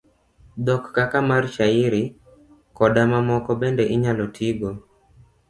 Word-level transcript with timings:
Dhok 0.65 0.83
kaka 0.95 1.19
mar 1.29 1.43
shairi, 1.57 2.03
koda 2.77 3.03
mamoko 3.11 3.51
bende 3.61 3.83
inyalo 3.95 4.23
tigo 4.35 4.69